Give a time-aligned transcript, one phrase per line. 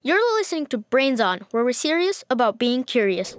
[0.00, 3.32] You're listening to Brains On, where we're serious about being curious.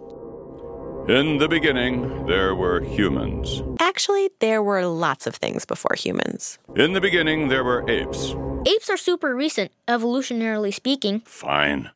[1.07, 3.63] In the beginning, there were humans.
[3.79, 6.59] Actually, there were lots of things before humans.
[6.75, 8.35] In the beginning, there were apes.
[8.67, 11.21] Apes are super recent, evolutionarily speaking.
[11.21, 11.91] Fine.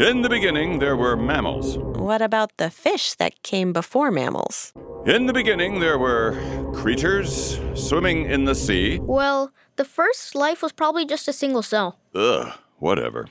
[0.00, 1.76] In the beginning, there were mammals.
[1.76, 4.72] What about the fish that came before mammals?
[5.04, 6.40] In the beginning, there were
[6.72, 9.00] creatures swimming in the sea.
[9.00, 11.98] Well, the first life was probably just a single cell.
[12.14, 13.28] Ugh, whatever.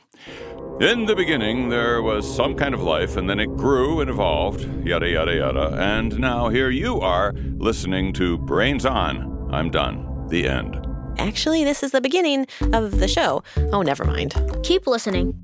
[0.79, 4.61] In the beginning, there was some kind of life, and then it grew and evolved,
[4.85, 5.75] yada, yada, yada.
[5.79, 9.47] And now here you are listening to Brains On.
[9.51, 10.27] I'm done.
[10.29, 10.83] The end.
[11.17, 13.43] Actually, this is the beginning of the show.
[13.71, 14.33] Oh, never mind.
[14.63, 15.39] Keep listening.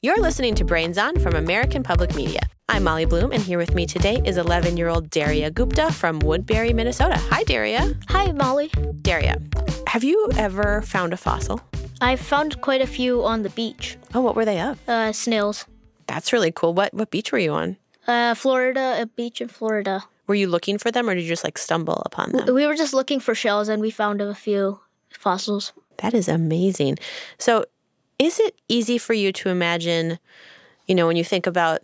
[0.00, 2.40] You're listening to Brains On from American Public Media.
[2.72, 6.20] I'm Molly Bloom, and here with me today is 11 year old Daria Gupta from
[6.20, 7.18] Woodbury, Minnesota.
[7.28, 7.94] Hi, Daria.
[8.08, 8.68] Hi, Molly.
[9.02, 9.36] Daria,
[9.86, 11.60] have you ever found a fossil?
[12.00, 13.98] I found quite a few on the beach.
[14.14, 14.78] Oh, what were they of?
[14.88, 15.66] Uh, snails.
[16.06, 16.72] That's really cool.
[16.72, 17.76] What what beach were you on?
[18.06, 20.04] Uh, Florida, a beach in Florida.
[20.26, 22.54] Were you looking for them, or did you just like stumble upon them?
[22.54, 25.74] We were just looking for shells, and we found a few fossils.
[25.98, 26.96] That is amazing.
[27.36, 27.66] So,
[28.18, 30.18] is it easy for you to imagine,
[30.86, 31.82] you know, when you think about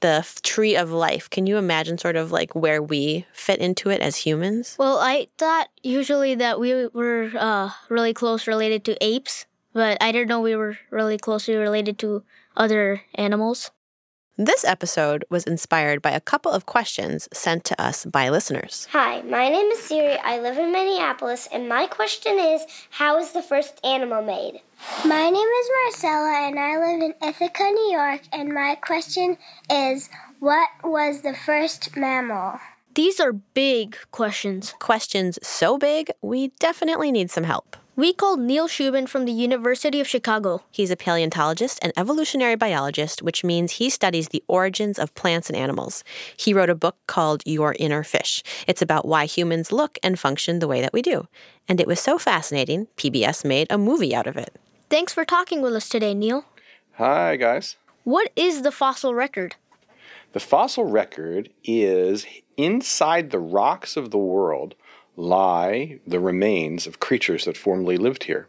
[0.00, 4.00] the tree of life, can you imagine sort of like where we fit into it
[4.00, 4.76] as humans?
[4.78, 10.12] Well, I thought usually that we were uh, really close related to apes, but I
[10.12, 12.22] didn't know we were really closely related to
[12.56, 13.70] other animals.
[14.36, 18.88] This episode was inspired by a couple of questions sent to us by listeners.
[18.90, 20.18] Hi, my name is Siri.
[20.18, 24.60] I live in Minneapolis, and my question is How is the first animal made?
[25.06, 28.22] My name is Marcella, and I live in Ithaca, New York.
[28.32, 29.38] And my question
[29.70, 32.58] is What was the first mammal?
[32.96, 34.74] These are big questions.
[34.80, 37.76] Questions so big, we definitely need some help.
[37.96, 40.64] We called Neil Shubin from the University of Chicago.
[40.72, 45.56] He's a paleontologist and evolutionary biologist, which means he studies the origins of plants and
[45.56, 46.02] animals.
[46.36, 48.42] He wrote a book called Your Inner Fish.
[48.66, 51.28] It's about why humans look and function the way that we do.
[51.68, 54.56] And it was so fascinating, PBS made a movie out of it.
[54.90, 56.46] Thanks for talking with us today, Neil.
[56.94, 57.76] Hi, guys.
[58.02, 59.54] What is the fossil record?
[60.32, 62.26] The fossil record is
[62.56, 64.74] inside the rocks of the world
[65.16, 68.48] lie the remains of creatures that formerly lived here.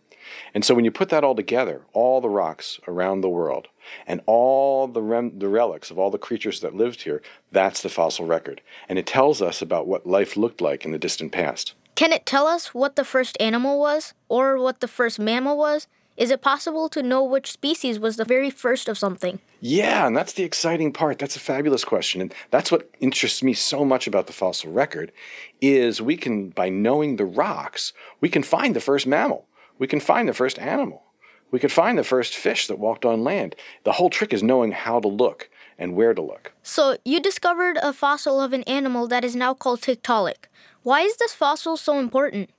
[0.54, 3.68] And so when you put that all together, all the rocks around the world
[4.08, 7.22] and all the, rem- the relics of all the creatures that lived here,
[7.52, 8.62] that's the fossil record.
[8.90, 11.74] And it tells us about what life looked like in the distant past.
[11.96, 15.88] Can it tell us what the first animal was or what the first mammal was?
[16.18, 19.40] Is it possible to know which species was the very first of something?
[19.60, 21.20] Yeah, and that's the exciting part.
[21.20, 22.22] That's a fabulous question.
[22.22, 25.12] And that's what interests me so much about the fossil record
[25.60, 29.48] is we can by knowing the rocks, we can find the first mammal.
[29.78, 31.04] We can find the first animal.
[31.52, 33.56] We could find the first fish that walked on land.
[33.84, 36.54] The whole trick is knowing how to look and where to look.
[36.64, 40.46] So, you discovered a fossil of an animal that is now called Tiktaalik.
[40.84, 42.50] Why is this fossil so important?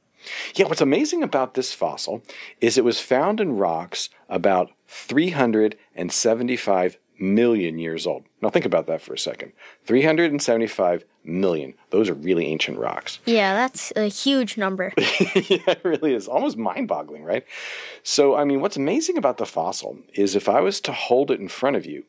[0.54, 2.22] Yeah, what's amazing about this fossil
[2.60, 8.25] is it was found in rocks about 375 million years old.
[8.43, 9.53] Now think about that for a second.
[9.84, 11.75] 375 million.
[11.91, 13.19] Those are really ancient rocks.
[13.25, 14.93] Yeah, that's a huge number.
[14.99, 16.28] yeah, it really is.
[16.28, 17.44] Almost mind boggling, right?
[18.03, 21.41] So, I mean, what's amazing about the fossil is if I was to hold it
[21.41, 22.04] in front of you,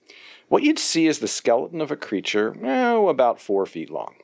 [0.49, 4.15] what you'd see is the skeleton of a creature, oh, about four feet long.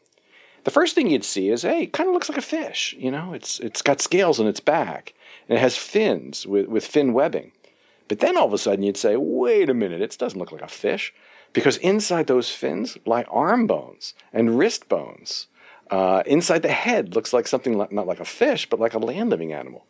[0.63, 2.96] The first thing you'd see is, hey, it kind of looks like a fish.
[2.97, 5.13] You know, it's it's got scales on its back
[5.47, 7.51] and it has fins with, with fin webbing.
[8.07, 10.62] But then all of a sudden you'd say, wait a minute, it doesn't look like
[10.62, 11.13] a fish
[11.52, 15.47] because inside those fins lie arm bones and wrist bones.
[15.91, 19.00] Uh, inside the head looks like something like, not like a fish, but like a
[19.00, 19.85] land living animal.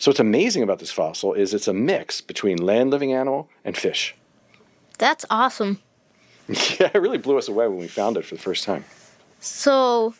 [0.00, 3.76] So what's amazing about this fossil is it's a mix between land living animal and
[3.76, 4.14] fish.
[4.98, 5.80] That's awesome.
[6.48, 8.84] yeah, it really blew us away when we found it for the first time.
[9.44, 10.14] So,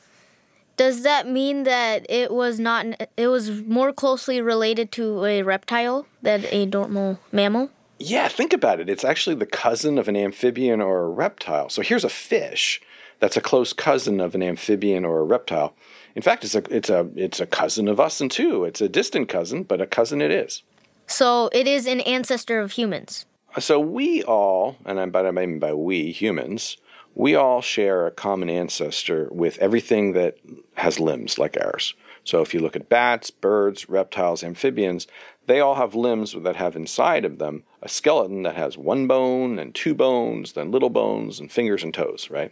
[0.76, 2.86] does that mean that it was not
[3.16, 7.70] it was more closely related to a reptile than a normal mammal?
[7.98, 8.90] Yeah, think about it.
[8.90, 11.68] It's actually the cousin of an amphibian or a reptile.
[11.68, 12.80] So here's a fish
[13.20, 15.74] that's a close cousin of an amphibian or a reptile.
[16.14, 18.64] In fact, it's a it's a it's a cousin of us and too.
[18.64, 20.62] It's a distant cousin, but a cousin it is.
[21.06, 23.26] So it is an ancestor of humans.
[23.58, 26.76] So we all, and I, but I mean by we humans,
[27.14, 30.36] we all share a common ancestor with everything that
[30.74, 31.94] has limbs like ours.
[32.24, 35.06] So if you look at bats, birds, reptiles, amphibians,
[35.46, 39.58] they all have limbs that have inside of them a skeleton that has one bone
[39.58, 42.50] and two bones, then little bones and fingers and toes, right?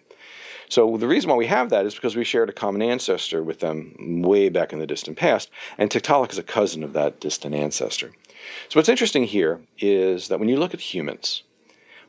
[0.68, 3.60] So the reason why we have that is because we shared a common ancestor with
[3.60, 7.54] them way back in the distant past, and Tiktaalik is a cousin of that distant
[7.54, 8.12] ancestor.
[8.68, 11.42] So what's interesting here is that when you look at humans,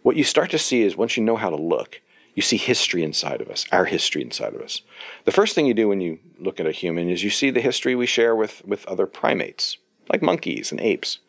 [0.02, 2.02] what you start to see is once you know how to look,
[2.34, 4.82] you see history inside of us, our history inside of us.
[5.26, 7.62] The first thing you do when you look at a human is you see the
[7.62, 9.78] history we share with, with other primates,
[10.12, 11.20] like monkeys and apes.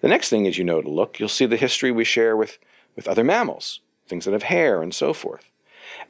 [0.00, 2.58] The next thing is you know to look, you'll see the history we share with,
[2.96, 5.44] with other mammals, things that have hair and so forth.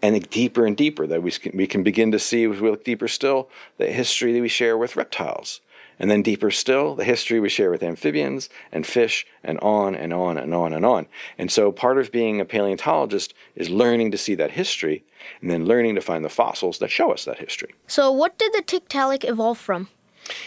[0.02, 2.84] And deeper and deeper, that we can, we can begin to see, as we look
[2.84, 5.60] deeper still, the history that we share with reptiles.
[5.98, 10.12] And then deeper still, the history we share with amphibians and fish, and on and
[10.12, 11.06] on and on and on.
[11.36, 15.04] And so part of being a paleontologist is learning to see that history
[15.40, 17.74] and then learning to find the fossils that show us that history.
[17.86, 19.88] So, what did the Tiktaalik evolve from?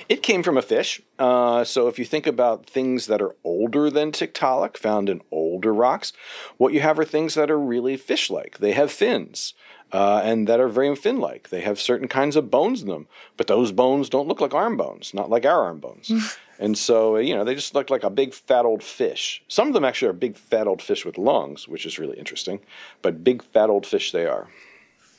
[0.07, 1.01] It came from a fish.
[1.18, 5.74] Uh, so if you think about things that are older than Tiktaalik, found in older
[5.74, 6.13] rocks,
[6.57, 8.59] what you have are things that are really fish-like.
[8.59, 9.53] They have fins.
[9.91, 11.49] Uh, and that are very fin-like.
[11.49, 14.77] They have certain kinds of bones in them, but those bones don't look like arm
[14.77, 16.38] bones, not like our arm bones.
[16.59, 19.43] and so, you know, they just look like a big fat old fish.
[19.49, 22.61] Some of them actually are big fat old fish with lungs, which is really interesting,
[23.01, 24.47] but big fat old fish they are.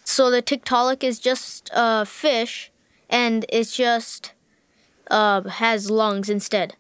[0.05, 2.73] So the Tiktaalik is just a fish,
[3.11, 4.33] and it's just
[5.11, 6.77] uh, has lungs instead.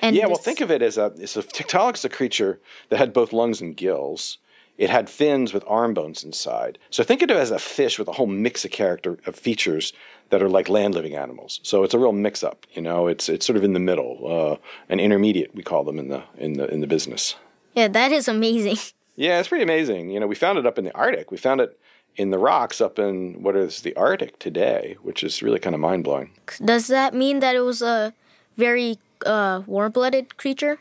[0.00, 2.98] And yeah, well, think of it as a, it's a Tiktaalik is a creature that
[2.98, 4.38] had both lungs and gills.
[4.78, 6.78] It had fins with arm bones inside.
[6.90, 9.92] So think of it as a fish with a whole mix of character of features
[10.30, 11.60] that are like land living animals.
[11.62, 12.66] So it's a real mix up.
[12.74, 14.56] You know, it's it's sort of in the middle, uh,
[14.88, 17.36] an intermediate we call them in the in the in the business.
[17.74, 18.76] Yeah, that is amazing.
[19.18, 20.10] Yeah, it's pretty amazing.
[20.10, 21.30] You know, we found it up in the Arctic.
[21.30, 21.78] We found it
[22.16, 25.80] in the rocks up in what is the Arctic today, which is really kind of
[25.80, 26.32] mind blowing.
[26.62, 28.12] Does that mean that it was a
[28.58, 30.78] very uh, warm blooded creature?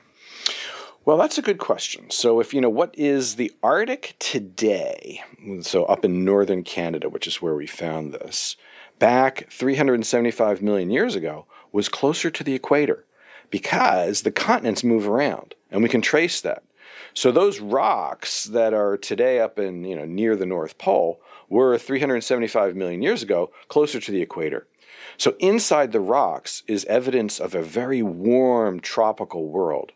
[1.05, 2.09] Well, that's a good question.
[2.09, 5.21] So, if you know what is the Arctic today,
[5.61, 8.57] so up in northern Canada, which is where we found this,
[8.97, 13.05] back 375 million years ago, was closer to the equator
[13.51, 16.63] because the continents move around and we can trace that.
[17.13, 21.77] So those rocks that are today up in, you know, near the North Pole were
[21.77, 24.65] 375 million years ago closer to the equator.
[25.17, 29.91] So inside the rocks is evidence of a very warm tropical world.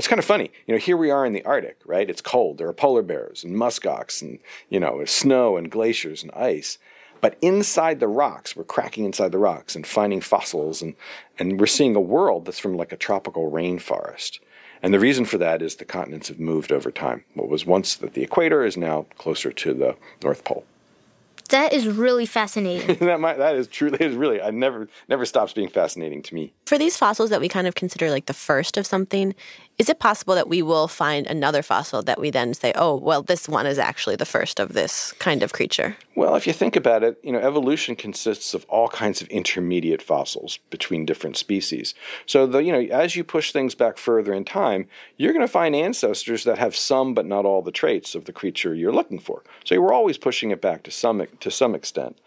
[0.00, 0.50] It's kind of funny.
[0.66, 2.08] You know, here we are in the Arctic, right?
[2.08, 2.56] It's cold.
[2.56, 4.38] There are polar bears and muskox and,
[4.70, 6.78] you know, snow and glaciers and ice.
[7.20, 10.94] But inside the rocks, we're cracking inside the rocks and finding fossils and,
[11.38, 14.38] and we're seeing a world that's from like a tropical rainforest.
[14.82, 17.22] And the reason for that is the continents have moved over time.
[17.34, 20.64] What was once at the equator is now closer to the North Pole.
[21.50, 22.96] That is really fascinating.
[23.06, 26.52] that might, that is truly is really I never never stops being fascinating to me.
[26.66, 29.34] For these fossils that we kind of consider like the first of something,
[29.80, 33.22] is it possible that we will find another fossil that we then say, "Oh, well,
[33.22, 35.96] this one is actually the first of this kind of creature"?
[36.14, 40.02] Well, if you think about it, you know, evolution consists of all kinds of intermediate
[40.02, 41.94] fossils between different species.
[42.26, 44.86] So, the you know, as you push things back further in time,
[45.16, 48.34] you're going to find ancestors that have some but not all the traits of the
[48.34, 49.42] creature you're looking for.
[49.64, 52.18] So, you are always pushing it back to some to some extent.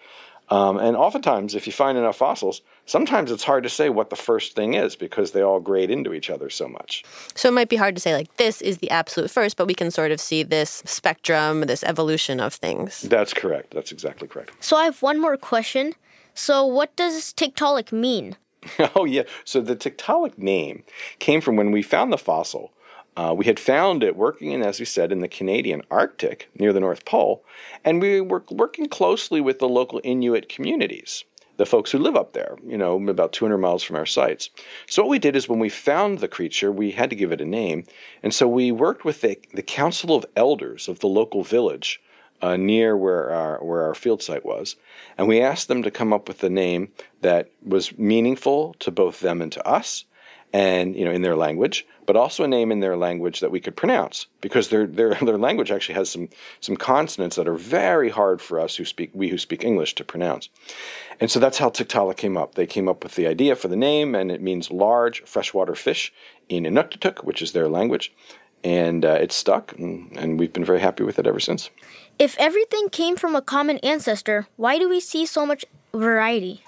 [0.49, 4.15] Um, and oftentimes, if you find enough fossils, sometimes it's hard to say what the
[4.15, 7.03] first thing is because they all grade into each other so much.
[7.33, 9.73] So it might be hard to say, like, this is the absolute first, but we
[9.73, 13.01] can sort of see this spectrum, this evolution of things.
[13.01, 13.73] That's correct.
[13.73, 14.51] That's exactly correct.
[14.59, 15.93] So I have one more question.
[16.35, 18.37] So, what does Tiktaalik mean?
[18.95, 19.23] oh, yeah.
[19.45, 20.83] So the Tiktaalik name
[21.19, 22.73] came from when we found the fossil.
[23.15, 26.73] Uh, we had found it working in, as we said, in the Canadian Arctic near
[26.73, 27.43] the North Pole,
[27.83, 31.23] and we were working closely with the local Inuit communities,
[31.57, 34.49] the folks who live up there, you know, about 200 miles from our sites.
[34.87, 37.41] So what we did is when we found the creature, we had to give it
[37.41, 37.85] a name,
[38.23, 42.01] and so we worked with the, the Council of Elders of the local village
[42.41, 44.75] uh, near where our where our field site was,
[45.17, 46.91] and we asked them to come up with a name
[47.21, 50.03] that was meaningful to both them and to us,
[50.53, 53.59] and you know in their language, but also a name in their language that we
[53.59, 56.29] could pronounce because their their their language actually has some
[56.61, 60.03] some consonants that are very hard for us who speak we who speak English to
[60.03, 60.49] pronounce.
[61.19, 62.55] And so that's how Tiktaalik came up.
[62.55, 66.13] They came up with the idea for the name, and it means large freshwater fish
[66.49, 68.13] in Inuktitut, which is their language,
[68.63, 71.69] and uh, it's stuck, and, and we've been very happy with it ever since.
[72.19, 76.63] If everything came from a common ancestor, why do we see so much variety?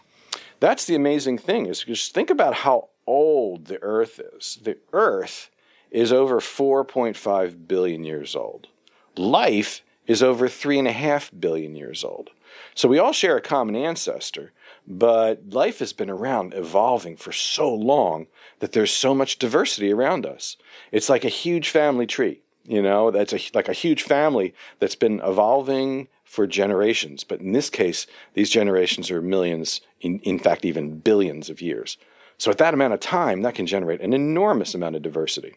[0.59, 4.59] That's the amazing thing is just think about how old the Earth is.
[4.61, 5.49] The Earth
[5.91, 8.67] is over 4.5 billion years old.
[9.15, 12.31] Life is over 3.5 billion years old.
[12.73, 14.51] So we all share a common ancestor,
[14.87, 18.27] but life has been around evolving for so long
[18.59, 20.57] that there's so much diversity around us.
[20.91, 22.41] It's like a huge family tree.
[22.63, 27.51] You know, that's a, like a huge family that's been evolving for generations, but in
[27.51, 31.97] this case, these generations are millions, in, in fact, even billions of years.
[32.37, 35.55] So, at that amount of time, that can generate an enormous amount of diversity.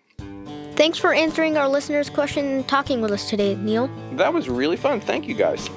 [0.77, 3.91] Thanks for answering our listeners' question and talking with us today, Neil.
[4.13, 5.01] That was really fun.
[5.01, 5.69] Thank you guys.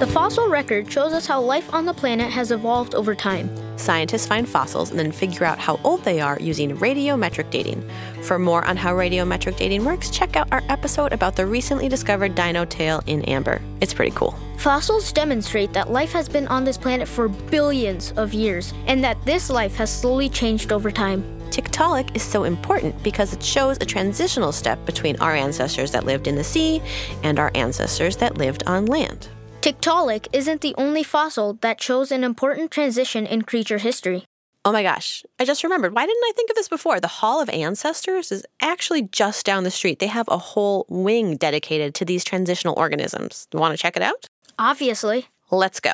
[0.00, 3.50] The fossil record shows us how life on the planet has evolved over time.
[3.80, 7.82] Scientists find fossils and then figure out how old they are using radiometric dating.
[8.22, 12.34] For more on how radiometric dating works, check out our episode about the recently discovered
[12.34, 13.60] dino tail in amber.
[13.80, 14.38] It's pretty cool.
[14.58, 19.16] Fossils demonstrate that life has been on this planet for billions of years, and that
[19.24, 21.24] this life has slowly changed over time.
[21.48, 26.26] Tiktaalik is so important because it shows a transitional step between our ancestors that lived
[26.26, 26.82] in the sea
[27.22, 29.28] and our ancestors that lived on land.
[29.60, 34.24] Tiktaalik isn't the only fossil that shows an important transition in creature history.
[34.64, 35.94] Oh my gosh, I just remembered.
[35.94, 36.98] Why didn't I think of this before?
[36.98, 39.98] The Hall of Ancestors is actually just down the street.
[39.98, 43.48] They have a whole wing dedicated to these transitional organisms.
[43.52, 44.24] Want to check it out?
[44.58, 45.28] Obviously.
[45.50, 45.92] Let's go.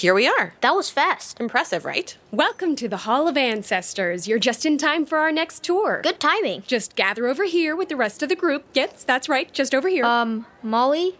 [0.00, 0.54] Here we are.
[0.62, 1.38] That was fast.
[1.38, 2.16] Impressive, right?
[2.30, 4.26] Welcome to the Hall of Ancestors.
[4.26, 6.00] You're just in time for our next tour.
[6.02, 6.62] Good timing.
[6.66, 8.64] Just gather over here with the rest of the group.
[8.72, 10.06] Yes, that's right, just over here.
[10.06, 11.18] Um, Molly?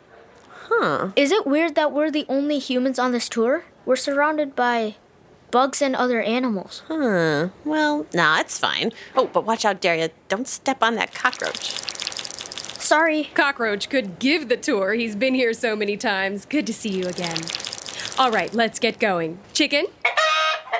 [0.49, 1.11] Huh.
[1.15, 3.65] Is it weird that we're the only humans on this tour?
[3.85, 4.95] We're surrounded by
[5.51, 6.83] bugs and other animals.
[6.89, 7.49] Huh.
[7.67, 8.93] Well, nah, it's fine.
[9.15, 10.09] Oh, but watch out, Daria.
[10.29, 11.75] Don't step on that cockroach.
[12.81, 13.25] Sorry.
[13.35, 14.95] Cockroach could give the tour.
[14.95, 16.47] He's been here so many times.
[16.47, 17.37] Good to see you again.
[18.21, 19.39] All right, let's get going.
[19.55, 19.87] Chicken?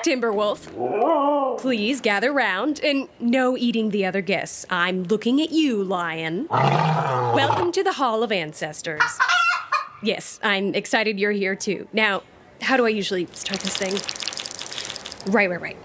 [0.05, 1.57] Timberwolf?
[1.59, 4.63] Please gather round and no eating the other guests.
[4.69, 6.45] I'm looking at you, lion.
[6.51, 9.01] Welcome to the Hall of Ancestors.
[10.03, 11.87] Yes, I'm excited you're here too.
[11.91, 12.21] Now,
[12.61, 15.33] how do I usually start this thing?
[15.33, 15.77] Right, right, right.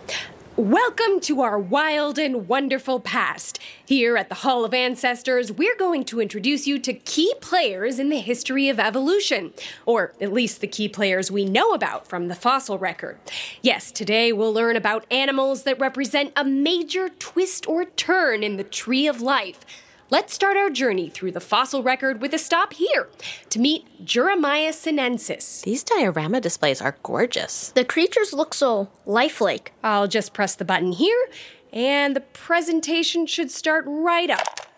[0.57, 3.59] Welcome to our wild and wonderful past.
[3.85, 8.09] Here at the Hall of Ancestors, we're going to introduce you to key players in
[8.09, 9.53] the history of evolution,
[9.85, 13.19] or at least the key players we know about from the fossil record.
[13.61, 18.65] Yes, today we'll learn about animals that represent a major twist or turn in the
[18.65, 19.61] tree of life.
[20.09, 23.09] Let's start our journey through the fossil record with a stop here
[23.51, 25.63] to meet Juramaia sinensis.
[25.63, 27.71] These diorama displays are gorgeous.
[27.71, 29.73] The creatures look so lifelike.
[29.83, 31.27] I'll just press the button here,
[31.73, 34.69] and the presentation should start right up.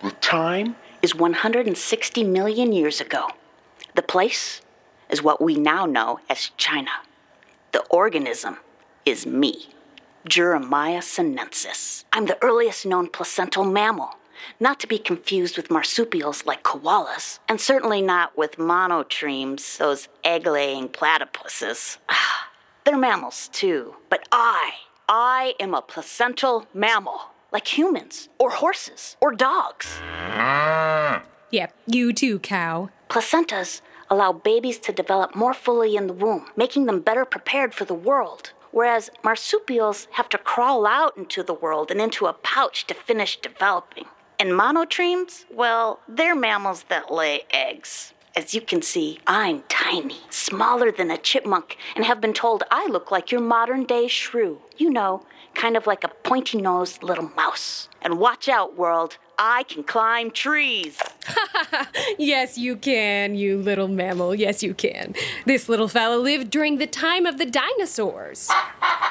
[0.00, 3.30] The time is 160 million years ago.
[3.96, 4.60] The place
[5.10, 6.92] is what we now know as China.
[7.72, 8.58] The organism
[9.04, 9.70] is me,
[10.28, 12.04] Juramaia sinensis.
[12.12, 14.14] I'm the earliest known placental mammal,
[14.60, 20.46] not to be confused with marsupials like koalas, and certainly not with monotremes, those egg
[20.46, 21.98] laying platypuses.
[22.84, 24.72] They're mammals too, but I,
[25.08, 27.20] I am a placental mammal,
[27.52, 29.98] like humans, or horses, or dogs.
[30.02, 31.22] Ah.
[31.50, 32.90] Yep, you too, cow.
[33.08, 33.80] Placentas
[34.10, 37.94] allow babies to develop more fully in the womb, making them better prepared for the
[37.94, 38.52] world.
[38.70, 43.40] Whereas marsupials have to crawl out into the world and into a pouch to finish
[43.40, 44.06] developing.
[44.40, 48.12] And monotremes, well, they're mammals that lay eggs.
[48.36, 52.86] As you can see, I'm tiny, smaller than a chipmunk, and have been told I
[52.86, 54.62] look like your modern day shrew.
[54.76, 57.88] You know, kind of like a pointy nosed little mouse.
[58.00, 60.98] And watch out, world, I can climb trees.
[62.18, 64.34] Yes, you can, you little mammal.
[64.34, 65.14] Yes, you can.
[65.44, 68.50] This little fella lived during the time of the dinosaurs.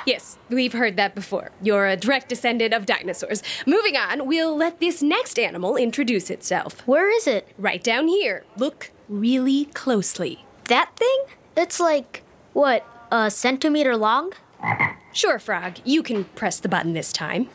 [0.05, 1.51] Yes, we've heard that before.
[1.61, 3.43] You're a direct descendant of dinosaurs.
[3.65, 6.85] Moving on, we'll let this next animal introduce itself.
[6.87, 7.47] Where is it?
[7.57, 8.43] Right down here.
[8.57, 10.45] Look really closely.
[10.65, 11.17] That thing?
[11.55, 14.33] It's like, what, a centimeter long?
[15.13, 17.49] Sure, Frog, you can press the button this time.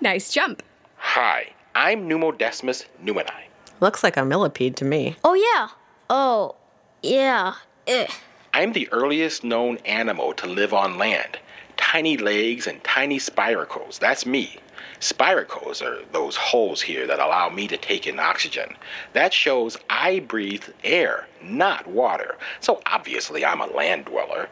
[0.00, 0.62] Nice jump.
[1.02, 3.48] Hi, I'm Pneumodesmus newmani.
[3.80, 5.16] Looks like a millipede to me.
[5.24, 5.68] Oh, yeah.
[6.08, 6.54] Oh,
[7.02, 7.54] yeah.
[7.86, 8.06] Eh.
[8.52, 11.38] I'm the earliest known animal to live on land.
[11.76, 13.98] Tiny legs and tiny spiracles.
[13.98, 14.58] That's me.
[15.00, 18.76] Spiracles are those holes here that allow me to take in oxygen.
[19.14, 22.36] That shows I breathe air, not water.
[22.60, 24.48] So obviously I'm a land dweller.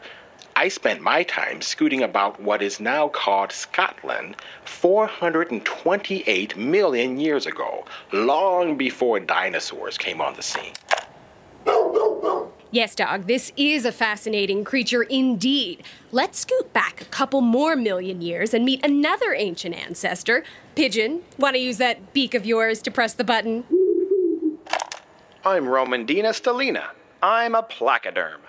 [0.59, 4.35] I spent my time scooting about what is now called Scotland
[4.65, 10.73] 428 million years ago, long before dinosaurs came on the scene.
[12.71, 15.81] Yes, dog, this is a fascinating creature indeed.
[16.11, 20.43] Let's scoot back a couple more million years and meet another ancient ancestor.
[20.75, 23.63] Pigeon, want to use that beak of yours to press the button?
[25.45, 26.89] I'm Romundina stellina.
[27.23, 28.39] I'm a placoderm.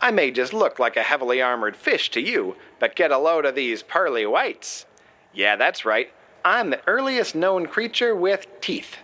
[0.00, 3.44] I may just look like a heavily armored fish to you, but get a load
[3.44, 4.86] of these pearly whites.
[5.34, 6.12] Yeah, that's right.
[6.44, 8.96] I'm the earliest known creature with teeth.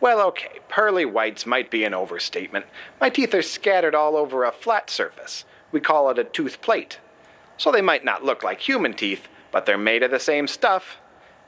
[0.00, 2.66] Well, okay, pearly whites might be an overstatement.
[3.00, 5.44] My teeth are scattered all over a flat surface.
[5.72, 6.98] We call it a tooth plate.
[7.56, 10.96] So they might not look like human teeth, but they're made of the same stuff.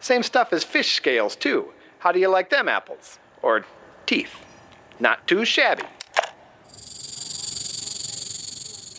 [0.01, 1.73] Same stuff as fish scales, too.
[1.99, 3.19] How do you like them apples?
[3.43, 3.65] Or
[4.05, 4.37] teeth?
[5.01, 5.85] Not too shabby.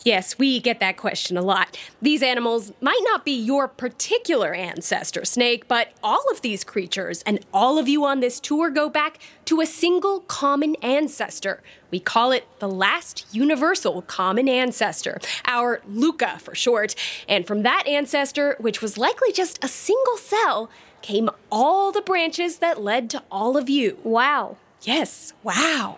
[0.07, 1.77] Yes, we get that question a lot.
[2.01, 7.45] These animals might not be your particular ancestor, Snake, but all of these creatures and
[7.53, 11.61] all of you on this tour go back to a single common ancestor.
[11.91, 16.95] We call it the last universal common ancestor, our Luca for short.
[17.27, 20.69] And from that ancestor, which was likely just a single cell,
[21.01, 23.97] came all the branches that led to all of you.
[24.05, 24.55] Wow.
[24.83, 25.97] Yes, wow.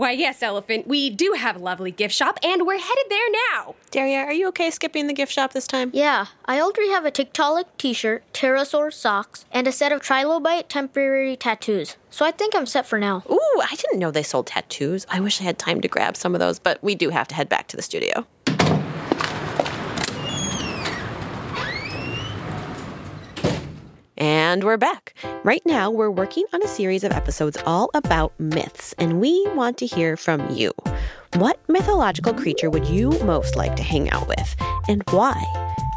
[0.00, 3.74] Why, yes, Elephant, we do have a lovely gift shop, and we're headed there now.
[3.90, 5.90] Daria, are you okay skipping the gift shop this time?
[5.92, 10.68] Yeah, I already have a Tiktaalik t shirt, pterosaur socks, and a set of trilobite
[10.68, 11.98] temporary tattoos.
[12.08, 13.24] So I think I'm set for now.
[13.30, 15.06] Ooh, I didn't know they sold tattoos.
[15.10, 17.34] I wish I had time to grab some of those, but we do have to
[17.34, 18.26] head back to the studio.
[24.20, 25.14] And we're back.
[25.44, 29.78] Right now, we're working on a series of episodes all about myths, and we want
[29.78, 30.72] to hear from you.
[31.36, 34.56] What mythological creature would you most like to hang out with,
[34.88, 35.42] and why?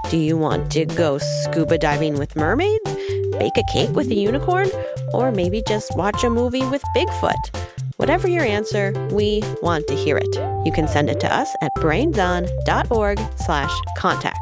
[0.10, 2.96] Do you want to go scuba diving with mermaids,
[3.38, 4.70] bake a cake with a unicorn,
[5.12, 7.60] or maybe just watch a movie with Bigfoot?
[7.98, 10.34] Whatever your answer, we want to hear it.
[10.66, 14.40] You can send it to us at brainson.org slash contact.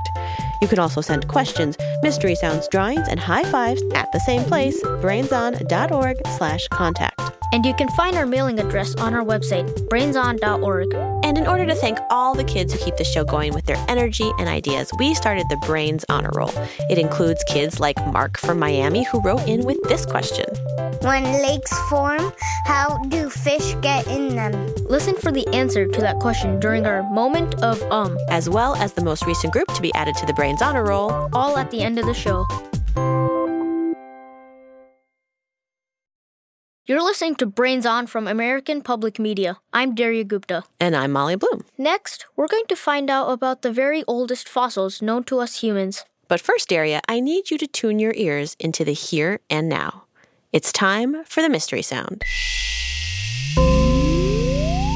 [0.62, 4.82] You can also send questions, mystery sounds, drawings, and high fives at the same place,
[4.84, 7.11] brainson.org slash contact.
[7.54, 10.94] And you can find our mailing address on our website, brainson.org.
[11.24, 13.84] And in order to thank all the kids who keep the show going with their
[13.88, 16.52] energy and ideas, we started the Brains Honor Roll.
[16.90, 20.46] It includes kids like Mark from Miami who wrote in with this question
[21.02, 22.32] When lakes form,
[22.66, 24.54] how do fish get in them?
[24.86, 28.94] Listen for the answer to that question during our moment of um, as well as
[28.94, 31.82] the most recent group to be added to the Brains Honor Roll, all at the
[31.82, 32.46] end of the show.
[36.92, 39.60] You're listening to Brains On from American Public Media.
[39.72, 40.66] I'm Daria Gupta.
[40.78, 41.64] And I'm Molly Bloom.
[41.78, 46.04] Next, we're going to find out about the very oldest fossils known to us humans.
[46.28, 50.04] But first, Daria, I need you to tune your ears into the here and now.
[50.52, 52.24] It's time for the mystery sound.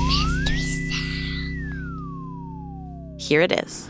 [0.10, 1.72] Mystery sound.
[3.22, 3.90] Here it is.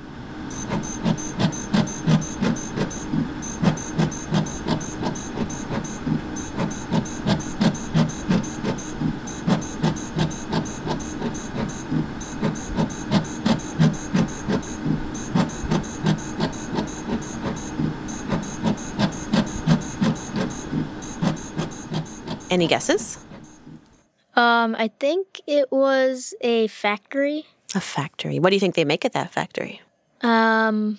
[22.56, 23.18] Any guesses?
[24.34, 27.48] Um, I think it was a factory.
[27.76, 28.40] A factory.
[28.40, 29.82] What do you think they make at that factory?
[30.22, 30.98] Um,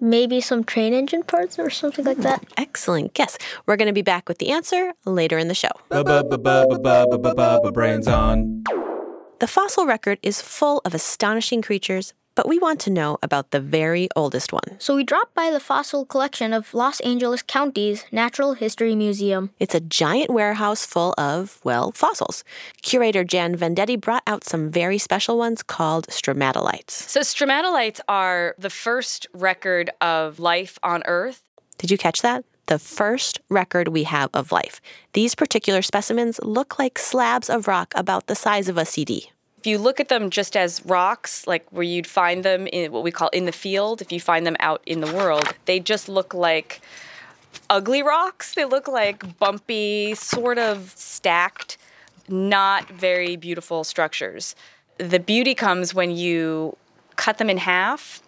[0.00, 2.44] maybe some train engine parts or something like that.
[2.56, 3.36] Excellent guess.
[3.66, 5.72] We're going to be back with the answer later in the show.
[7.72, 8.62] Brains on.
[9.40, 13.60] The fossil record is full of astonishing creatures, but we want to know about the
[13.60, 14.76] very oldest one.
[14.78, 19.50] So we dropped by the fossil collection of Los Angeles County's Natural History Museum.
[19.58, 22.44] It's a giant warehouse full of, well, fossils.
[22.82, 26.90] Curator Jann Vendetti brought out some very special ones called stromatolites.
[26.90, 31.42] So, stromatolites are the first record of life on Earth.
[31.78, 32.44] Did you catch that?
[32.66, 34.80] The first record we have of life.
[35.14, 39.30] These particular specimens look like slabs of rock about the size of a CD.
[39.62, 43.04] If you look at them just as rocks, like where you'd find them in what
[43.04, 46.08] we call in the field, if you find them out in the world, they just
[46.08, 46.80] look like
[47.70, 48.56] ugly rocks.
[48.56, 51.78] They look like bumpy, sort of stacked,
[52.28, 54.56] not very beautiful structures.
[54.98, 56.76] The beauty comes when you
[57.14, 58.20] cut them in half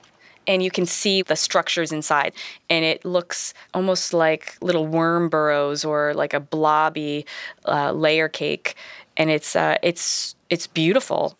[0.46, 2.32] and you can see the structures inside
[2.70, 7.26] and it looks almost like little worm burrows or like a blobby
[7.66, 8.76] uh, layer cake
[9.16, 11.36] and it's uh, it's it's beautiful.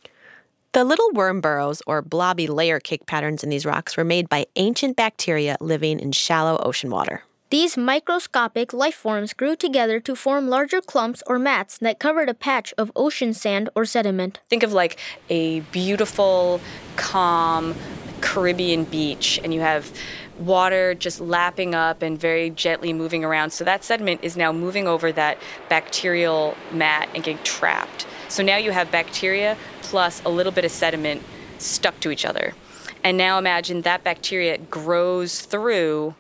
[0.73, 4.47] The little worm burrows or blobby layer cake patterns in these rocks were made by
[4.57, 7.23] ancient bacteria living in shallow ocean water.
[7.51, 12.35] These microscopic life forms grew together to form larger clumps or mats that covered a
[12.35, 14.41] patch of ocean sand or sediment.
[14.51, 14.99] Think of like
[15.31, 16.61] a beautiful,
[16.97, 17.77] calm
[18.21, 19.93] Caribbean beach, and you have
[20.39, 23.51] water just lapping up and very gently moving around.
[23.51, 28.07] So that sediment is now moving over that bacterial mat and getting trapped.
[28.29, 31.23] So now you have bacteria plus a little bit of sediment
[31.59, 32.55] stuck to each other.
[33.03, 36.15] And now imagine that bacteria grows through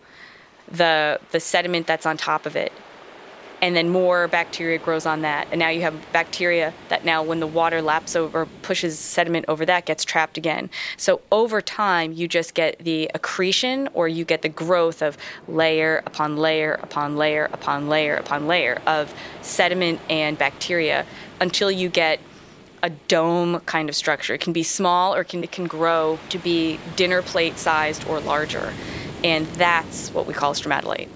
[0.71, 2.73] the the sediment that's on top of it
[3.65, 7.41] and then more bacteria grows on that and now you have bacteria that now when
[7.41, 12.29] the water laps over pushes sediment over that gets trapped again so over time you
[12.29, 15.17] just get the accretion or you get the growth of
[15.49, 21.07] layer upon layer upon layer upon layer upon layer of sediment and bacteria
[21.41, 22.21] until you get
[22.83, 24.35] a dome kind of structure.
[24.35, 28.21] It can be small or can, it can grow to be dinner plate sized or
[28.21, 28.75] larger.
[29.23, 31.09] And that's what we call stromatolite.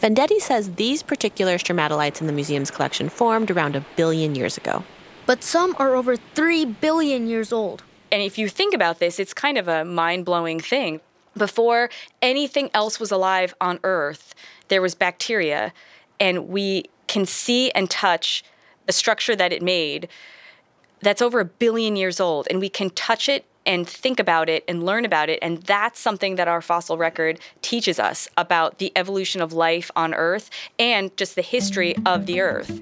[0.00, 4.84] Vendetti says these particular stromatolites in the museum's collection formed around a billion years ago.
[5.24, 7.82] But some are over 3 billion years old.
[8.12, 11.00] And if you think about this, it's kind of a mind blowing thing.
[11.36, 11.90] Before
[12.22, 14.34] anything else was alive on Earth,
[14.68, 15.72] there was bacteria,
[16.20, 18.44] and we can see and touch
[18.86, 20.08] the structure that it made
[21.00, 24.64] that's over a billion years old, and we can touch it and think about it
[24.68, 25.38] and learn about it.
[25.42, 30.14] And that's something that our fossil record teaches us about the evolution of life on
[30.14, 32.80] Earth and just the history of the Earth.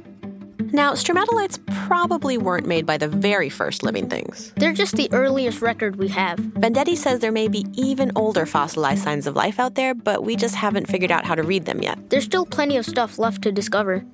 [0.72, 4.52] Now, stromatolites probably weren't made by the very first living things.
[4.56, 6.38] They're just the earliest record we have.
[6.38, 10.34] Vendetti says there may be even older fossilized signs of life out there, but we
[10.34, 12.10] just haven't figured out how to read them yet.
[12.10, 14.04] There's still plenty of stuff left to discover.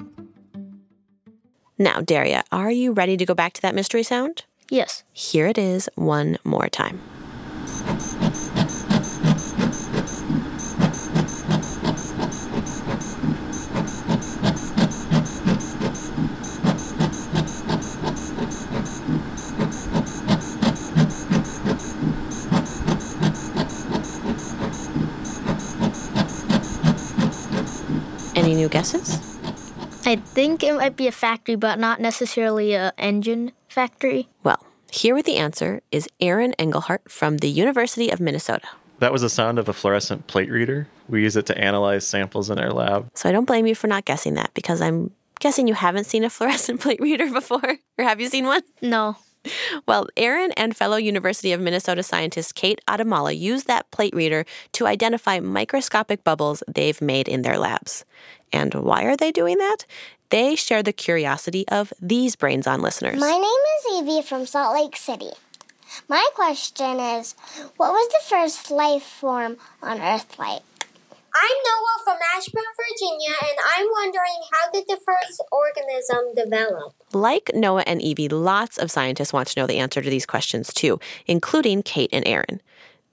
[1.78, 4.44] Now, Daria, are you ready to go back to that mystery sound?
[4.70, 5.02] Yes.
[5.12, 7.00] Here it is one more time.
[28.36, 29.18] Any new guesses?
[30.06, 34.28] I think it might be a factory, but not necessarily a engine factory.
[34.42, 38.66] Well, here with the answer is Aaron Engelhart from the University of Minnesota.
[38.98, 40.88] That was the sound of a fluorescent plate reader.
[41.08, 43.08] We use it to analyze samples in our lab.
[43.14, 46.24] So I don't blame you for not guessing that because I'm guessing you haven't seen
[46.24, 47.78] a fluorescent plate reader before.
[47.98, 48.62] Or have you seen one?
[48.82, 49.16] No.
[49.86, 54.86] Well, Aaron and fellow University of Minnesota scientist Kate Adamala use that plate reader to
[54.86, 58.04] identify microscopic bubbles they've made in their labs.
[58.52, 59.86] And why are they doing that?
[60.30, 63.18] They share the curiosity of these Brains On listeners.
[63.18, 65.30] My name is Evie from Salt Lake City.
[66.08, 67.34] My question is
[67.76, 70.62] what was the first life form on Earth like?
[71.32, 76.94] I'm Noah from Ashburn, Virginia, and I'm wondering how did the first organism develop?
[77.12, 80.72] Like Noah and Evie, lots of scientists want to know the answer to these questions
[80.72, 82.60] too, including Kate and Aaron.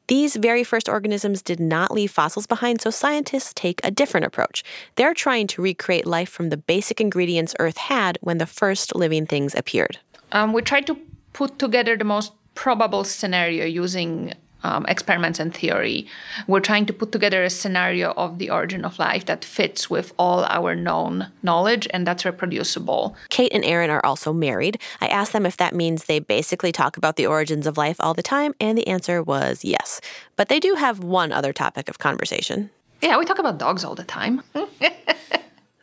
[0.08, 4.64] These very first organisms did not leave fossils behind, so scientists take a different approach.
[4.96, 9.28] They're trying to recreate life from the basic ingredients Earth had when the first living
[9.28, 10.00] things appeared.
[10.32, 10.98] Um, we tried to
[11.34, 14.34] put together the most probable scenario using
[14.68, 16.08] um, experiments and theory.
[16.48, 20.14] We're trying to put together a scenario of the origin of life that fits with
[20.20, 23.16] all our known knowledge and that's reproducible.
[23.30, 24.80] Kate and Aaron are also married.
[25.00, 28.14] I asked them if that means they basically talk about the origins of life all
[28.14, 30.02] the time, and the answer was yes.
[30.36, 32.70] But they do have one other topic of conversation.
[33.02, 34.42] Yeah, we talk about dogs all the time.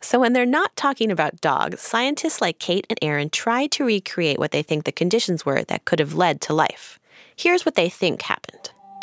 [0.01, 4.37] So, when they're not talking about dogs, scientists like Kate and Aaron try to recreate
[4.37, 6.99] what they think the conditions were that could have led to life.
[7.35, 8.44] Here's what they think happened.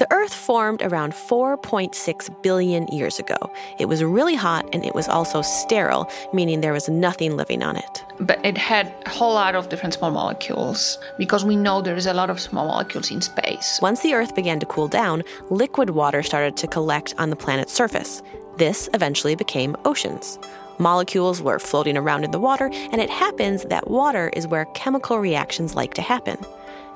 [0.03, 3.37] The Earth formed around 4.6 billion years ago.
[3.79, 7.77] It was really hot and it was also sterile, meaning there was nothing living on
[7.77, 8.05] it.
[8.19, 12.15] But it had a whole lot of different small molecules because we know there's a
[12.15, 13.79] lot of small molecules in space.
[13.81, 17.73] Once the Earth began to cool down, liquid water started to collect on the planet's
[17.73, 18.25] surface.
[18.57, 20.37] This eventually became oceans.
[20.79, 25.21] Molecules were floating around in the water, and it happens that water is where chemical
[25.21, 26.39] reactions like to happen.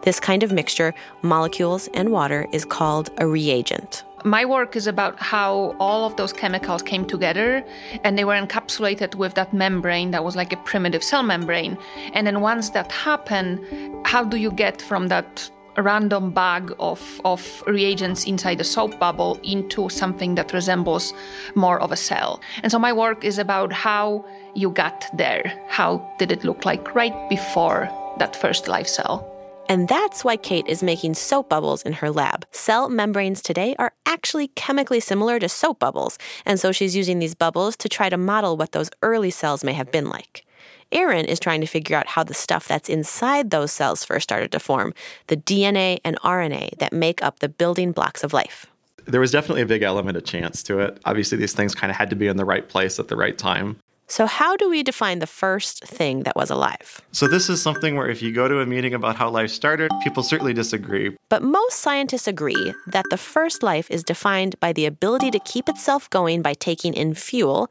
[0.07, 4.05] This kind of mixture, molecules and water, is called a reagent.
[4.23, 7.64] My work is about how all of those chemicals came together
[8.05, 11.77] and they were encapsulated with that membrane that was like a primitive cell membrane.
[12.12, 13.59] And then once that happened,
[14.07, 19.40] how do you get from that random bag of, of reagents inside the soap bubble
[19.42, 21.14] into something that resembles
[21.57, 22.40] more of a cell?
[22.62, 25.53] And so my work is about how you got there.
[25.66, 27.90] How did it look like right before
[28.21, 29.33] that first life cell?
[29.68, 32.46] And that's why Kate is making soap bubbles in her lab.
[32.52, 37.35] Cell membranes today are actually chemically similar to soap bubbles, and so she's using these
[37.35, 40.44] bubbles to try to model what those early cells may have been like.
[40.92, 44.52] Aaron is trying to figure out how the stuff that's inside those cells first started
[44.52, 44.94] to form
[45.26, 48.66] the DNA and RNA that make up the building blocks of life.
[49.07, 51.00] There was definitely a big element of chance to it.
[51.05, 53.37] Obviously, these things kind of had to be in the right place at the right
[53.37, 53.76] time.
[54.09, 57.01] So, how do we define the first thing that was alive?
[57.11, 59.90] So, this is something where if you go to a meeting about how life started,
[60.05, 61.16] people certainly disagree.
[61.29, 65.69] But most scientists agree that the first life is defined by the ability to keep
[65.69, 67.69] itself going by taking in fuel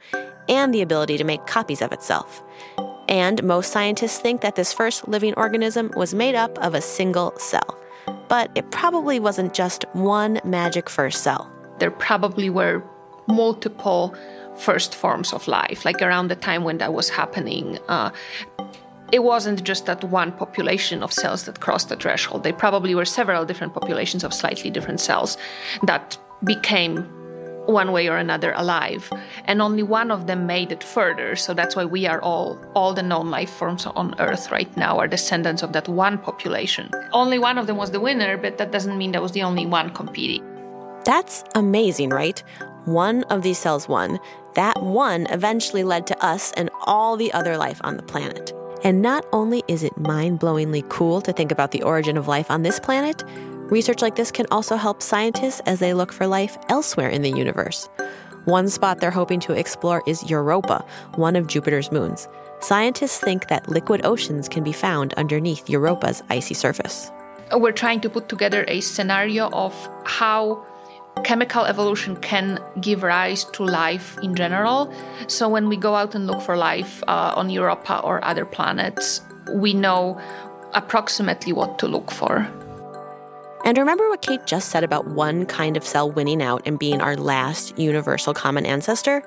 [0.49, 2.43] and the ability to make copies of itself.
[3.07, 7.33] And most scientists think that this first living organism was made up of a single
[7.37, 7.79] cell.
[8.27, 11.49] But it probably wasn't just one magic first cell.
[11.79, 12.83] There probably were
[13.27, 14.13] multiple
[14.57, 17.77] first forms of life, like around the time when that was happening.
[17.87, 18.11] Uh,
[19.11, 22.43] it wasn't just that one population of cells that crossed the threshold.
[22.43, 25.37] They probably were several different populations of slightly different cells
[25.83, 27.07] that became
[27.67, 29.11] one way or another alive
[29.45, 32.93] and only one of them made it further so that's why we are all all
[32.93, 37.39] the known life forms on earth right now are descendants of that one population only
[37.39, 39.89] one of them was the winner but that doesn't mean that was the only one
[39.91, 40.43] competing
[41.03, 42.43] that's amazing right
[42.85, 44.19] one of these cells won
[44.55, 48.53] that one eventually led to us and all the other life on the planet.
[48.83, 52.51] And not only is it mind blowingly cool to think about the origin of life
[52.51, 53.23] on this planet,
[53.69, 57.31] research like this can also help scientists as they look for life elsewhere in the
[57.31, 57.89] universe.
[58.45, 62.27] One spot they're hoping to explore is Europa, one of Jupiter's moons.
[62.59, 67.11] Scientists think that liquid oceans can be found underneath Europa's icy surface.
[67.51, 69.73] We're trying to put together a scenario of
[70.05, 70.63] how
[71.23, 74.93] chemical evolution can give rise to life in general.
[75.27, 79.21] So when we go out and look for life uh, on Europa or other planets,
[79.53, 80.19] we know
[80.73, 82.47] approximately what to look for.
[83.63, 87.01] And remember what Kate just said about one kind of cell winning out and being
[87.01, 89.23] our last universal common ancestor?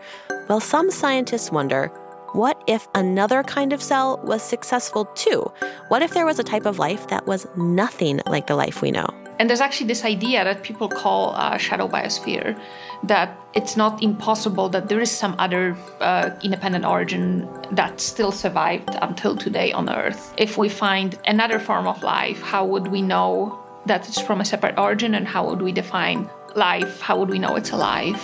[0.49, 1.91] Well, some scientists wonder
[2.35, 5.51] what if another kind of cell was successful too?
[5.89, 8.91] What if there was a type of life that was nothing like the life we
[8.91, 9.09] know?
[9.39, 12.59] And there's actually this idea that people call uh, shadow biosphere,
[13.05, 18.91] that it's not impossible that there is some other uh, independent origin that still survived
[19.01, 20.35] until today on Earth.
[20.37, 24.45] If we find another form of life, how would we know that it's from a
[24.45, 27.01] separate origin and how would we define life?
[27.01, 28.21] How would we know it's alive?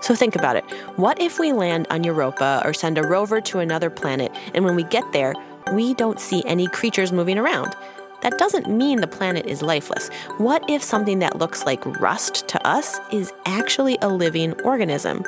[0.00, 0.64] So think about it.
[0.96, 4.74] What if we land on Europa or send a rover to another planet, and when
[4.74, 5.34] we get there,
[5.72, 7.76] we don't see any creatures moving around?
[8.22, 10.08] That doesn't mean the planet is lifeless.
[10.38, 15.24] What if something that looks like rust to us is actually a living organism?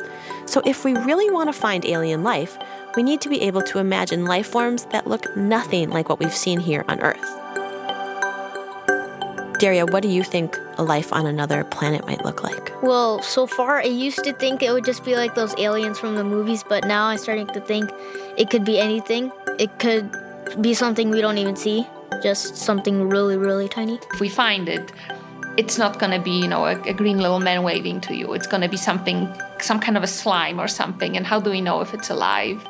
[0.47, 2.59] So, if we really want to find alien life,
[2.97, 6.35] we need to be able to imagine life forms that look nothing like what we've
[6.35, 7.39] seen here on Earth.
[9.59, 12.73] Daria, what do you think a life on another planet might look like?
[12.83, 16.17] Well, so far I used to think it would just be like those aliens from
[16.17, 17.89] the movies, but now I'm starting to think
[18.37, 19.31] it could be anything.
[19.61, 20.11] It could
[20.61, 21.87] be something we don't even see
[22.23, 23.99] just something really, really tiny.
[24.13, 24.93] If we find it,
[25.57, 28.33] it's not going to be, you know, a, a, green little man waving to you.
[28.33, 29.29] It's going to be something,
[29.61, 31.17] some kind of a slime or something.
[31.17, 32.67] And how do we know if it's alive?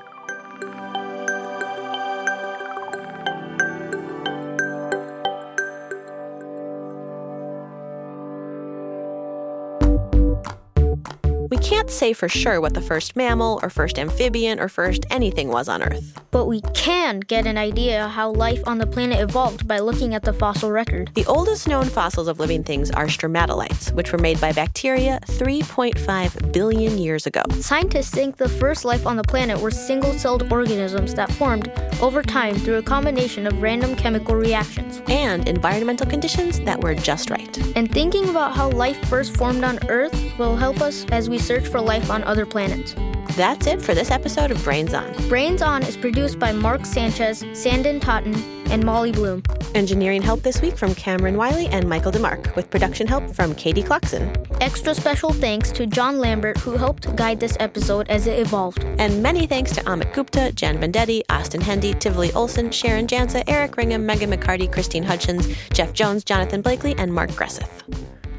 [11.92, 15.82] Say for sure what the first mammal or first amphibian or first anything was on
[15.82, 16.20] Earth.
[16.30, 20.22] But we can get an idea how life on the planet evolved by looking at
[20.22, 21.10] the fossil record.
[21.14, 26.52] The oldest known fossils of living things are stromatolites, which were made by bacteria 3.5
[26.52, 27.42] billion years ago.
[27.60, 32.22] Scientists think the first life on the planet were single celled organisms that formed over
[32.22, 37.58] time through a combination of random chemical reactions and environmental conditions that were just right.
[37.76, 41.66] And thinking about how life first formed on Earth will help us as we search
[41.66, 42.94] for life on other planets.
[43.36, 45.10] That's it for this episode of Brains On.
[45.28, 48.34] Brains On is produced by Mark Sanchez, Sandon Totten,
[48.70, 49.42] and Molly Bloom.
[49.74, 53.82] Engineering help this week from Cameron Wiley and Michael DeMark, with production help from Katie
[53.82, 54.34] Clarkson.
[54.60, 58.84] Extra special thanks to John Lambert, who helped guide this episode as it evolved.
[58.98, 63.76] And many thanks to Amit Gupta, Jann Vendetti, Austin Hendy, Tivoli Olson, Sharon Jansa, Eric
[63.76, 67.68] Ringham, Megan McCarty, Christine Hutchins, Jeff Jones, Jonathan Blakely, and Mark Gresseth.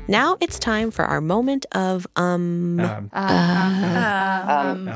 [0.07, 2.79] Now it's time for our moment of um.
[2.79, 4.87] um, um,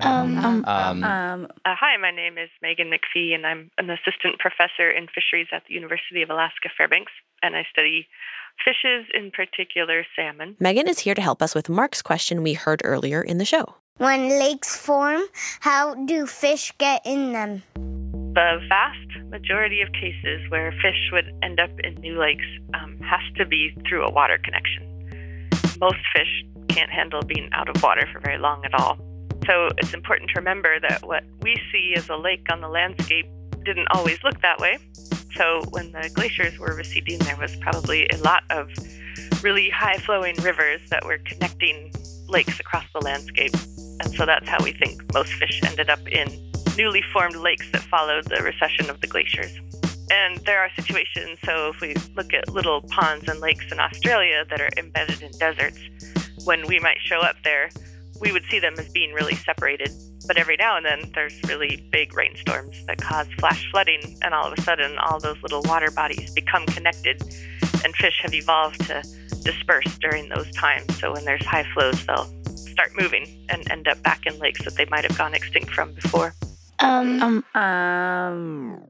[0.00, 5.48] um, um hi, my name is Megan McPhee, and I'm an assistant professor in fisheries
[5.52, 8.06] at the University of Alaska Fairbanks, and I study
[8.62, 10.56] fishes, in particular salmon.
[10.60, 13.76] Megan is here to help us with Mark's question we heard earlier in the show.
[13.96, 15.22] When lakes form,
[15.60, 17.62] how do fish get in them?
[18.34, 23.20] The vast majority of cases where fish would end up in new lakes um, has
[23.36, 24.88] to be through a water connection.
[25.78, 28.96] Most fish can't handle being out of water for very long at all.
[29.46, 33.26] So it's important to remember that what we see as a lake on the landscape
[33.64, 34.78] didn't always look that way.
[35.36, 38.70] So when the glaciers were receding, there was probably a lot of
[39.42, 41.92] really high flowing rivers that were connecting
[42.28, 43.52] lakes across the landscape
[44.00, 47.82] And so that's how we think most fish ended up in newly formed lakes that
[47.82, 49.52] followed the recession of the glaciers.
[50.10, 54.44] And there are situations, so if we look at little ponds and lakes in Australia
[54.50, 55.78] that are embedded in deserts,
[56.44, 57.70] when we might show up there,
[58.20, 59.90] we would see them as being really separated.
[60.26, 64.46] But every now and then, there's really big rainstorms that cause flash flooding, and all
[64.46, 67.22] of a sudden, all those little water bodies become connected,
[67.84, 69.02] and fish have evolved to
[69.42, 70.98] disperse during those times.
[71.00, 74.76] So when there's high flows, they'll start moving and end up back in lakes that
[74.76, 76.34] they might have gone extinct from before.
[76.82, 78.84] Um, um, um.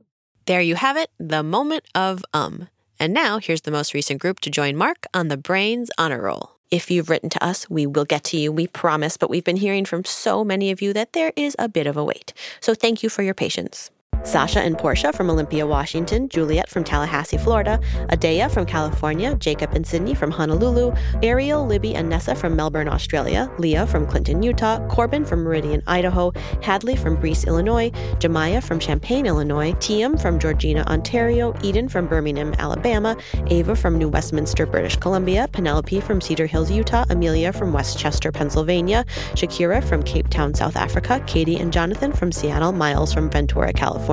[0.47, 2.69] There you have it, the moment of um.
[2.99, 6.53] And now here's the most recent group to join Mark on the Brains Honor Roll.
[6.71, 9.57] If you've written to us, we will get to you, we promise, but we've been
[9.57, 12.33] hearing from so many of you that there is a bit of a wait.
[12.61, 13.91] So thank you for your patience.
[14.25, 19.87] Sasha and Portia from Olympia, Washington, Juliet from Tallahassee, Florida, Adea from California, Jacob and
[19.87, 25.25] Sydney from Honolulu, Ariel, Libby, and Nessa from Melbourne, Australia, Leah from Clinton, Utah, Corbin
[25.25, 26.33] from Meridian, Idaho,
[26.63, 32.55] Hadley from Breese, Illinois, Jemiah from Champaign, Illinois, Tiam from Georgina, Ontario, Eden from Birmingham,
[32.59, 33.17] Alabama,
[33.49, 38.31] Ava from New Westminster, British Columbia, Penelope from Cedar Hills, Utah, Amelia from West Chester,
[38.31, 39.05] Pennsylvania,
[39.35, 44.12] Shakira from Cape Town, South Africa, Katie and Jonathan from Seattle, Miles from Ventura, California,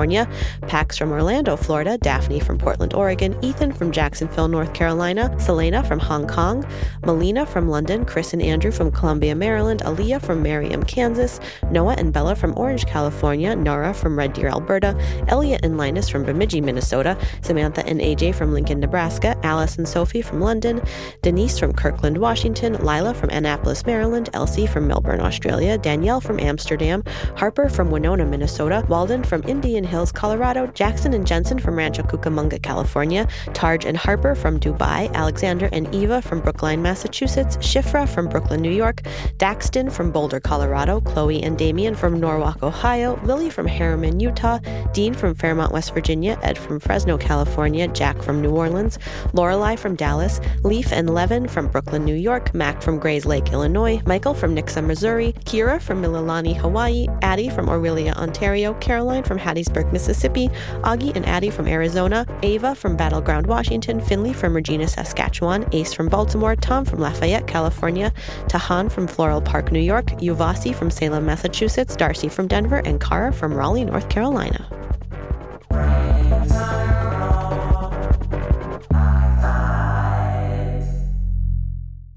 [0.68, 6.00] Pax from Orlando, Florida, Daphne from Portland, Oregon, Ethan from Jacksonville, North Carolina, Selena from
[6.00, 6.66] Hong Kong,
[7.04, 12.14] Melina from London, Chris and Andrew from Columbia, Maryland, Aaliyah from Merriam, Kansas, Noah and
[12.14, 17.18] Bella from Orange, California, Nora from Red Deer, Alberta, Elliot and Linus from Bemidji, Minnesota,
[17.42, 20.82] Samantha and AJ from Lincoln, Nebraska, Alice and Sophie from London,
[21.22, 27.04] Denise from Kirkland, Washington, Lila from Annapolis, Maryland, Elsie from Melbourne, Australia, Danielle from Amsterdam,
[27.36, 32.62] Harper from Winona, Minnesota, Walden from Indian Hills, Colorado, Jackson and Jensen from Rancho Cucamonga,
[32.62, 38.62] California, Tarj and Harper from Dubai, Alexander and Eva from Brookline, Massachusetts, Shifra from Brooklyn,
[38.62, 39.02] New York,
[39.38, 44.60] Daxton from Boulder, Colorado, Chloe and Damien from Norwalk, Ohio, Lily from Herriman, Utah,
[44.94, 49.00] Dean from Fairmont, West Virginia, Ed from Fresno, California, Jack from New Orleans,
[49.34, 54.34] Lorelei from Dallas, Leaf and Levin from Brooklyn, New York, Mac from Grayslake, Illinois, Michael
[54.34, 60.50] from Nixa, Missouri, Kira from Mililani, Hawaii, Addie from Orillia, Ontario, Caroline from Hattiesburg, Mississippi,
[60.82, 65.94] Augie and Addie from Arizona, Ava from Battle Ground, Washington, Finley from Regina, Saskatchewan, Ace
[65.94, 68.14] from Baltimore, Tom from Lafayette, California,
[68.48, 73.34] Tahan from Floral Park, New York, Uvasi from Salem, Massachusetts, Darcy from Denver, and Cara
[73.34, 74.68] from Raleigh, North Carolina.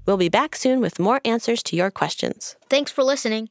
[0.05, 2.57] We'll be back soon with more answers to your questions.
[2.69, 3.49] Thanks for listening.